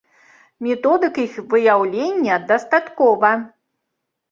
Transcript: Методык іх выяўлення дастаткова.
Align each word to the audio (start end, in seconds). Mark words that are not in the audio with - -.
Методык 0.67 1.19
іх 1.25 1.35
выяўлення 1.51 2.41
дастаткова. 2.49 3.31